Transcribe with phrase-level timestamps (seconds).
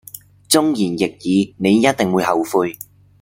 [0.47, 2.75] 忠言逆耳你一定會後悔